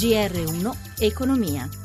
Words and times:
GR1 0.00 0.74
Economia. 1.00 1.79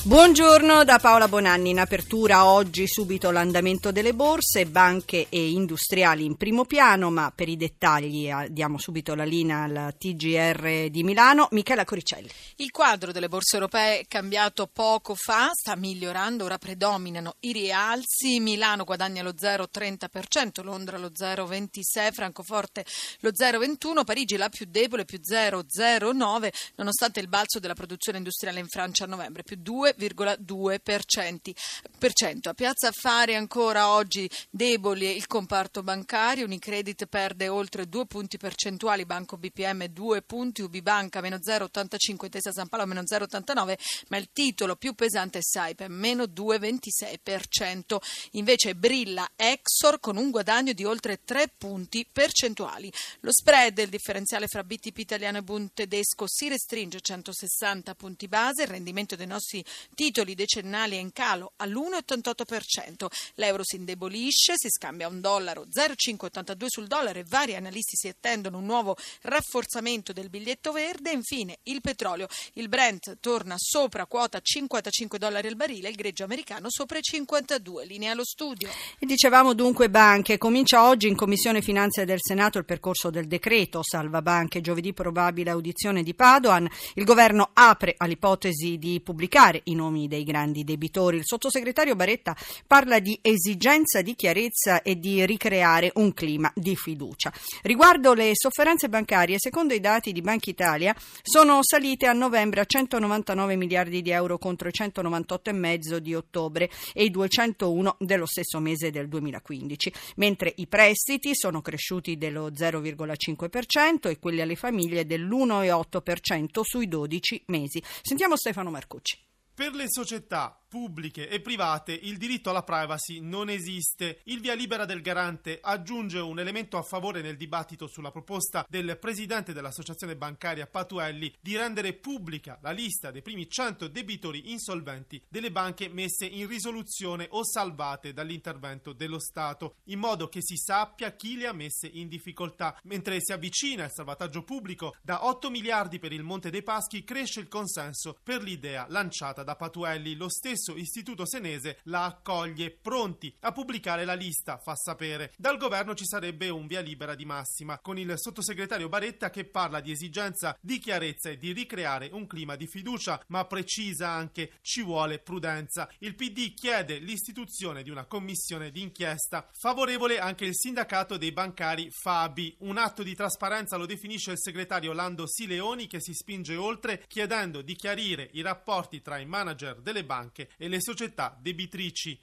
Buongiorno 0.00 0.84
da 0.84 1.00
Paola 1.00 1.26
Bonanni. 1.26 1.70
In 1.70 1.80
apertura 1.80 2.46
oggi 2.46 2.86
subito 2.86 3.32
l'andamento 3.32 3.90
delle 3.90 4.14
borse, 4.14 4.64
banche 4.64 5.26
e 5.28 5.50
industriali 5.50 6.24
in 6.24 6.36
primo 6.36 6.64
piano, 6.64 7.10
ma 7.10 7.32
per 7.34 7.48
i 7.48 7.56
dettagli 7.56 8.28
eh, 8.28 8.46
diamo 8.48 8.78
subito 8.78 9.16
la 9.16 9.24
linea 9.24 9.64
al 9.64 9.94
TGR 9.98 10.88
di 10.88 11.02
Milano. 11.02 11.48
Michela 11.50 11.84
Coricelli. 11.84 12.30
Il 12.56 12.70
quadro 12.70 13.10
delle 13.10 13.28
borse 13.28 13.56
europee 13.56 14.04
cambiato 14.06 14.68
poco 14.72 15.16
fa, 15.16 15.50
sta 15.52 15.74
migliorando, 15.74 16.44
ora 16.44 16.58
predominano 16.58 17.34
i 17.40 17.52
rialzi. 17.52 18.38
Milano 18.38 18.84
guadagna 18.84 19.24
lo 19.24 19.32
0,30%, 19.32 20.62
Londra 20.62 20.96
lo 20.96 21.08
0,26%, 21.08 22.12
Francoforte 22.12 22.84
lo 23.20 23.30
0,21%, 23.30 24.04
Parigi 24.04 24.36
la 24.36 24.48
più 24.48 24.64
debole, 24.70 25.04
più 25.04 25.18
0,09%, 25.18 26.50
nonostante 26.76 27.18
il 27.18 27.28
balzo 27.28 27.58
della 27.58 27.74
produzione 27.74 28.18
industriale 28.18 28.60
in 28.60 28.68
Francia 28.68 29.04
a 29.04 29.08
novembre, 29.08 29.42
più 29.42 29.56
2 29.60 29.86
2,2%. 29.98 32.48
A 32.48 32.54
Piazza 32.54 32.88
Affari 32.88 33.34
ancora 33.34 33.90
oggi 33.90 34.30
deboli 34.50 35.16
il 35.16 35.26
comparto 35.26 35.82
bancario, 35.82 36.44
Unicredit 36.44 37.06
perde 37.06 37.48
oltre 37.48 37.88
2 37.88 38.06
punti 38.06 38.38
percentuali, 38.38 39.04
Banco 39.04 39.36
BPM 39.36 39.86
2 39.86 40.22
punti, 40.22 40.62
Ubibanca 40.62 41.20
meno 41.20 41.36
0,85, 41.36 42.24
Intesa 42.24 42.52
San 42.52 42.68
Paolo 42.68 42.86
meno 42.86 43.02
0,89, 43.02 43.76
ma 44.08 44.16
il 44.16 44.30
titolo 44.32 44.76
più 44.76 44.94
pesante 44.94 45.38
è 45.38 45.42
Saipem 45.42 45.92
meno 45.92 46.24
2,26%. 46.24 47.96
Invece 48.32 48.74
brilla 48.74 49.28
Exor 49.34 50.00
con 50.00 50.16
un 50.16 50.30
guadagno 50.30 50.72
di 50.72 50.84
oltre 50.84 51.20
3 51.24 51.52
punti 51.58 52.06
percentuali. 52.10 52.92
Lo 53.20 53.32
spread, 53.32 53.78
il 53.78 53.88
differenziale 53.88 54.46
fra 54.46 54.62
BTP 54.62 54.98
italiano 54.98 55.38
e 55.38 55.42
Bund 55.42 55.70
tedesco 55.74 56.26
si 56.26 56.48
restringe 56.48 56.98
a 56.98 57.00
160 57.00 57.94
punti 57.94 58.28
base, 58.28 58.62
il 58.62 58.68
rendimento 58.68 59.16
dei 59.16 59.26
nostri 59.26 59.64
titoli 59.94 60.34
decennali 60.34 60.96
è 60.96 61.00
in 61.00 61.12
calo 61.12 61.52
all'1,88%. 61.56 63.06
L'euro 63.34 63.62
si 63.64 63.76
indebolisce, 63.76 64.54
si 64.56 64.68
scambia 64.68 65.08
un 65.08 65.20
dollaro 65.20 65.66
0,582 65.70 66.68
sul 66.68 66.86
dollaro 66.86 67.18
e 67.18 67.24
vari 67.26 67.54
analisti 67.54 67.96
si 67.96 68.08
attendono 68.08 68.58
un 68.58 68.64
nuovo 68.64 68.96
rafforzamento 69.22 70.12
del 70.12 70.28
biglietto 70.28 70.72
verde. 70.72 71.10
Infine 71.10 71.58
il 71.64 71.80
petrolio, 71.80 72.26
il 72.54 72.68
Brent 72.68 73.18
torna 73.20 73.54
sopra 73.56 74.06
quota 74.06 74.40
55 74.40 75.18
dollari 75.18 75.48
al 75.48 75.56
barile, 75.56 75.88
il 75.88 75.96
greggio 75.96 76.24
americano 76.24 76.66
sopra 76.68 76.98
i 76.98 77.02
52. 77.02 77.84
Linea 77.84 78.12
allo 78.12 78.24
studio. 78.24 78.68
E 78.98 79.06
dicevamo 79.06 79.54
dunque 79.54 79.90
banche, 79.90 80.38
comincia 80.38 80.86
oggi 80.86 81.08
in 81.08 81.16
Commissione 81.16 81.62
Finanze 81.62 82.04
del 82.04 82.18
Senato 82.20 82.58
il 82.58 82.64
percorso 82.64 83.10
del 83.10 83.26
decreto 83.26 83.82
salva 83.82 84.22
banche, 84.22 84.60
giovedì 84.60 84.92
probabile 84.92 85.50
audizione 85.50 86.02
di 86.02 86.14
Padoan, 86.14 86.68
il 86.94 87.04
governo 87.04 87.50
apre 87.52 87.94
all'ipotesi 87.96 88.78
di 88.78 89.00
pubblicare 89.00 89.62
i 89.70 89.74
nomi 89.74 90.08
dei 90.08 90.24
grandi 90.24 90.64
debitori. 90.64 91.16
Il 91.16 91.24
sottosegretario 91.24 91.96
Baretta 91.96 92.36
parla 92.66 92.98
di 92.98 93.18
esigenza 93.22 94.02
di 94.02 94.14
chiarezza 94.14 94.82
e 94.82 94.98
di 94.98 95.24
ricreare 95.24 95.92
un 95.94 96.12
clima 96.12 96.50
di 96.54 96.76
fiducia. 96.76 97.32
Riguardo 97.62 98.14
le 98.14 98.30
sofferenze 98.34 98.88
bancarie, 98.88 99.36
secondo 99.38 99.74
i 99.74 99.80
dati 99.80 100.12
di 100.12 100.20
Banca 100.20 100.50
Italia, 100.50 100.94
sono 101.22 101.58
salite 101.62 102.06
a 102.06 102.12
novembre 102.12 102.60
a 102.60 102.64
199 102.64 103.56
miliardi 103.56 104.02
di 104.02 104.10
euro 104.10 104.38
contro 104.38 104.68
i 104.68 104.72
198,5 104.74 105.96
di 105.98 106.14
ottobre 106.14 106.70
e 106.92 107.04
i 107.04 107.10
201 107.10 107.96
dello 107.98 108.26
stesso 108.26 108.58
mese 108.60 108.90
del 108.90 109.08
2015, 109.08 109.92
mentre 110.16 110.52
i 110.56 110.66
prestiti 110.66 111.34
sono 111.34 111.60
cresciuti 111.60 112.16
dello 112.16 112.50
0,5% 112.50 114.08
e 114.08 114.18
quelli 114.18 114.40
alle 114.40 114.56
famiglie 114.56 115.06
dell'1,8% 115.06 116.60
sui 116.62 116.88
12 116.88 117.42
mesi. 117.46 117.82
Sentiamo 118.02 118.36
Stefano 118.36 118.70
Marcucci. 118.70 119.27
Per 119.58 119.74
le 119.74 119.86
società 119.88 120.56
pubbliche 120.68 121.28
e 121.28 121.40
private 121.40 121.92
il 121.92 122.18
diritto 122.18 122.50
alla 122.50 122.62
privacy 122.62 123.20
non 123.20 123.48
esiste. 123.48 124.20
Il 124.24 124.40
via 124.40 124.54
libera 124.54 124.84
del 124.84 125.00
garante 125.00 125.58
aggiunge 125.62 126.18
un 126.18 126.38
elemento 126.38 126.76
a 126.76 126.82
favore 126.82 127.22
nel 127.22 127.36
dibattito 127.36 127.86
sulla 127.86 128.10
proposta 128.10 128.66
del 128.68 128.98
presidente 128.98 129.54
dell'associazione 129.54 130.14
bancaria 130.14 130.66
Patuelli 130.66 131.34
di 131.40 131.56
rendere 131.56 131.94
pubblica 131.94 132.58
la 132.60 132.70
lista 132.70 133.10
dei 133.10 133.22
primi 133.22 133.48
100 133.48 133.88
debitori 133.88 134.50
insolventi 134.50 135.22
delle 135.28 135.50
banche 135.50 135.88
messe 135.88 136.26
in 136.26 136.46
risoluzione 136.46 137.26
o 137.30 137.44
salvate 137.44 138.12
dall'intervento 138.12 138.92
dello 138.92 139.18
Stato, 139.18 139.76
in 139.84 139.98
modo 139.98 140.28
che 140.28 140.42
si 140.42 140.56
sappia 140.56 141.12
chi 141.12 141.36
le 141.36 141.46
ha 141.46 141.52
messe 141.52 141.86
in 141.86 142.08
difficoltà. 142.08 142.78
Mentre 142.84 143.20
si 143.20 143.32
avvicina 143.32 143.84
il 143.84 143.92
salvataggio 143.92 144.42
pubblico, 144.42 144.94
da 145.02 145.24
8 145.26 145.48
miliardi 145.50 145.98
per 145.98 146.12
il 146.12 146.22
Monte 146.22 146.50
dei 146.50 146.62
Paschi 146.62 147.04
cresce 147.04 147.40
il 147.40 147.48
consenso 147.48 148.18
per 148.22 148.42
l'idea 148.42 148.86
lanciata 148.88 149.42
da 149.42 149.56
Patuelli. 149.56 150.14
Lo 150.14 150.28
stesso 150.28 150.57
stesso 150.58 150.76
istituto 150.76 151.24
senese 151.24 151.78
la 151.84 152.04
accoglie, 152.04 152.70
pronti 152.70 153.34
a 153.40 153.52
pubblicare 153.52 154.04
la 154.04 154.14
lista, 154.14 154.58
fa 154.58 154.74
sapere. 154.74 155.32
Dal 155.36 155.56
governo 155.56 155.94
ci 155.94 156.04
sarebbe 156.04 156.48
un 156.48 156.66
via 156.66 156.80
libera 156.80 157.14
di 157.14 157.24
massima, 157.24 157.78
con 157.78 157.98
il 157.98 158.12
sottosegretario 158.16 158.88
Baretta 158.88 159.30
che 159.30 159.44
parla 159.44 159.80
di 159.80 159.92
esigenza 159.92 160.56
di 160.60 160.78
chiarezza 160.78 161.30
e 161.30 161.38
di 161.38 161.52
ricreare 161.52 162.10
un 162.12 162.26
clima 162.26 162.56
di 162.56 162.66
fiducia, 162.66 163.22
ma 163.28 163.44
precisa 163.44 164.08
anche 164.08 164.52
ci 164.60 164.82
vuole 164.82 165.20
prudenza. 165.20 165.88
Il 166.00 166.16
PD 166.16 166.54
chiede 166.54 166.98
l'istituzione 166.98 167.82
di 167.82 167.90
una 167.90 168.06
commissione 168.06 168.70
d'inchiesta. 168.70 169.48
Favorevole 169.52 170.18
anche 170.18 170.44
il 170.44 170.56
sindacato 170.56 171.16
dei 171.16 171.32
bancari 171.32 171.88
Fabi. 171.90 172.56
Un 172.60 172.78
atto 172.78 173.02
di 173.02 173.14
trasparenza 173.14 173.76
lo 173.76 173.86
definisce 173.86 174.32
il 174.32 174.40
segretario 174.40 174.92
Lando 174.92 175.26
Sileoni 175.28 175.86
che 175.86 176.00
si 176.00 176.12
spinge 176.12 176.56
oltre 176.56 177.04
chiedendo 177.06 177.62
di 177.62 177.76
chiarire 177.76 178.28
i 178.32 178.42
rapporti 178.42 179.00
tra 179.00 179.18
i 179.18 179.26
manager 179.26 179.80
delle 179.80 180.04
banche 180.04 180.47
e 180.56 180.68
le 180.68 180.80
società 180.80 181.36
debitrici. 181.40 182.18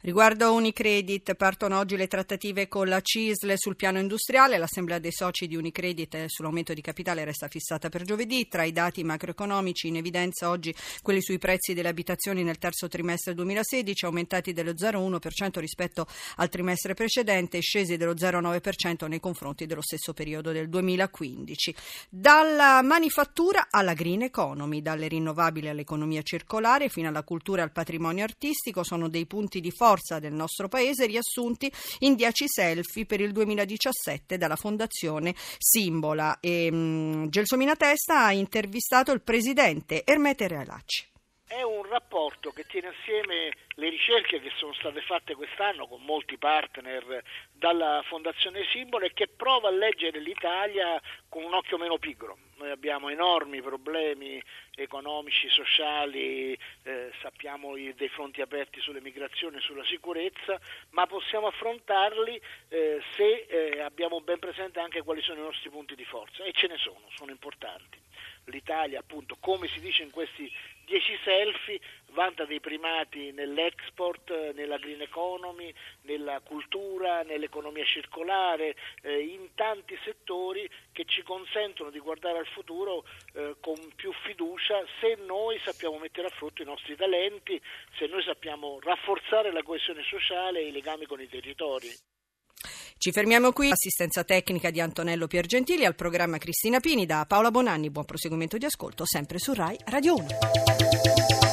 Riguardo 0.00 0.52
Unicredit, 0.52 1.34
partono 1.34 1.78
oggi 1.78 1.96
le 1.96 2.06
trattative 2.06 2.68
con 2.68 2.86
la 2.86 3.00
CISL 3.00 3.54
sul 3.56 3.74
piano 3.74 3.98
industriale. 3.98 4.56
L'assemblea 4.56 5.00
dei 5.00 5.10
soci 5.10 5.48
di 5.48 5.56
Unicredit 5.56 6.26
sull'aumento 6.26 6.72
di 6.72 6.80
capitale 6.80 7.24
resta 7.24 7.48
fissata 7.48 7.88
per 7.88 8.04
giovedì. 8.04 8.46
Tra 8.46 8.62
i 8.62 8.70
dati 8.70 9.02
macroeconomici 9.02 9.88
in 9.88 9.96
evidenza 9.96 10.50
oggi 10.50 10.74
quelli 11.02 11.20
sui 11.20 11.38
prezzi 11.38 11.74
delle 11.74 11.88
abitazioni 11.88 12.44
nel 12.44 12.58
terzo 12.58 12.86
trimestre 12.86 13.34
2016, 13.34 14.04
aumentati 14.04 14.52
dello 14.52 14.70
0,1% 14.70 15.58
rispetto 15.58 16.06
al 16.36 16.48
trimestre 16.48 16.94
precedente 16.94 17.56
e 17.56 17.60
scesi 17.60 17.96
dello 17.96 18.14
0,9% 18.14 19.08
nei 19.08 19.20
confronti 19.20 19.66
dello 19.66 19.82
stesso 19.82 20.12
periodo 20.12 20.52
del 20.52 20.68
2015. 20.68 21.74
Dalla 22.08 22.80
manifattura 22.82 23.66
alla 23.70 23.94
green 23.94 24.22
economy, 24.22 24.80
dalle 24.80 25.08
rinnovabili 25.08 25.68
all'economia 25.68 26.22
circolare 26.22 26.88
fino 26.88 27.08
alla 27.08 27.24
cultura 27.24 27.62
e 27.62 27.64
al 27.64 27.72
patrimonio 27.72 28.22
artistico 28.22 28.84
sono 28.84 29.08
dei 29.08 29.26
punti 29.26 29.57
di 29.60 29.70
forza 29.70 30.18
del 30.18 30.32
nostro 30.32 30.68
paese 30.68 31.06
riassunti 31.06 31.70
in 32.00 32.14
10 32.14 32.44
selfie 32.46 33.06
per 33.06 33.20
il 33.20 33.32
2017 33.32 34.36
dalla 34.38 34.56
Fondazione 34.56 35.34
Simbola. 35.58 36.38
E, 36.40 36.68
um, 36.70 37.28
Gelsomina 37.28 37.76
Testa 37.76 38.24
ha 38.24 38.32
intervistato 38.32 39.12
il 39.12 39.22
presidente 39.22 40.04
Ermete 40.04 40.48
Realacci. 40.48 41.06
È 41.48 41.62
un 41.62 41.82
rapporto 41.88 42.50
che 42.50 42.66
tiene 42.66 42.88
assieme 42.88 43.50
le 43.76 43.88
ricerche 43.88 44.38
che 44.38 44.52
sono 44.56 44.74
state 44.74 45.00
fatte 45.00 45.34
quest'anno 45.34 45.86
con 45.86 46.02
molti 46.02 46.36
partner 46.36 47.24
dalla 47.50 48.02
Fondazione 48.04 48.66
Simbolo 48.70 49.06
e 49.06 49.14
che 49.14 49.28
prova 49.28 49.68
a 49.68 49.70
leggere 49.70 50.20
l'Italia 50.20 51.00
con 51.26 51.44
un 51.44 51.54
occhio 51.54 51.78
meno 51.78 51.96
pigro. 51.96 52.36
Noi 52.56 52.70
abbiamo 52.70 53.08
enormi 53.08 53.62
problemi 53.62 54.42
economici, 54.74 55.48
sociali, 55.48 56.52
eh, 56.82 57.12
sappiamo 57.22 57.76
dei 57.76 58.08
fronti 58.10 58.42
aperti 58.42 58.80
sulle 58.80 59.00
migrazioni 59.00 59.56
e 59.56 59.60
sulla 59.60 59.84
sicurezza, 59.86 60.60
ma 60.90 61.06
possiamo 61.06 61.46
affrontarli 61.46 62.38
eh, 62.68 63.00
se 63.16 63.46
eh, 63.48 63.80
abbiamo 63.80 64.20
ben 64.20 64.38
presente 64.38 64.80
anche 64.80 65.00
quali 65.00 65.22
sono 65.22 65.40
i 65.40 65.44
nostri 65.44 65.70
punti 65.70 65.94
di 65.94 66.04
forza 66.04 66.44
e 66.44 66.52
ce 66.52 66.66
ne 66.66 66.76
sono, 66.76 67.08
sono 67.14 67.30
importanti 67.30 67.98
l'Italia, 68.50 69.00
appunto, 69.00 69.36
come 69.40 69.68
si 69.68 69.80
dice 69.80 70.02
in 70.02 70.10
questi 70.10 70.50
dieci 70.88 71.16
selfie, 71.22 71.78
vanta 72.12 72.46
dei 72.46 72.60
primati 72.60 73.30
nell'export, 73.32 74.52
nella 74.54 74.78
green 74.78 75.02
economy, 75.02 75.72
nella 76.02 76.40
cultura, 76.40 77.22
nell'economia 77.22 77.84
circolare, 77.84 78.74
eh, 79.02 79.20
in 79.20 79.54
tanti 79.54 79.96
settori 80.02 80.68
che 80.92 81.04
ci 81.04 81.22
consentono 81.22 81.90
di 81.90 81.98
guardare 81.98 82.38
al 82.38 82.46
futuro 82.46 83.04
eh, 83.34 83.56
con 83.60 83.76
più 83.94 84.12
fiducia 84.24 84.82
se 85.00 85.16
noi 85.26 85.58
sappiamo 85.62 85.98
mettere 85.98 86.28
a 86.28 86.30
frutto 86.30 86.62
i 86.62 86.64
nostri 86.64 86.96
talenti, 86.96 87.60
se 87.98 88.06
noi 88.06 88.22
sappiamo 88.22 88.78
rafforzare 88.80 89.52
la 89.52 89.62
coesione 89.62 90.02
sociale 90.04 90.60
e 90.60 90.68
i 90.68 90.72
legami 90.72 91.04
con 91.04 91.20
i 91.20 91.28
territori. 91.28 91.88
Ci 92.98 93.12
fermiamo 93.12 93.52
qui. 93.52 93.70
Assistenza 93.70 94.24
tecnica 94.24 94.70
di 94.70 94.80
Antonello 94.80 95.28
Piergentili 95.28 95.84
al 95.84 95.94
programma 95.94 96.36
Cristina 96.38 96.80
Pini 96.80 97.06
da 97.06 97.24
Paola 97.28 97.52
Bonanni. 97.52 97.90
Buon 97.90 98.04
proseguimento 98.04 98.58
di 98.58 98.64
ascolto 98.64 99.06
sempre 99.06 99.38
su 99.38 99.54
Rai 99.54 99.78
Radio 99.84 100.16
1. 100.16 101.47